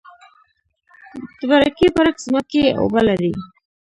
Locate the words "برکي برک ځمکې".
1.51-2.63